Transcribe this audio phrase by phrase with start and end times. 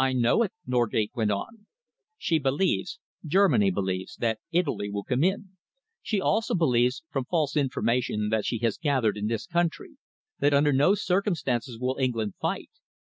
[0.00, 1.66] "I know it," Norgate went on.
[2.18, 5.50] "She believes Germany believes that Italy will come in.
[6.02, 9.96] She also believes, from false information that she has gathered in this country,
[10.40, 12.70] that under no circumstances will England fight.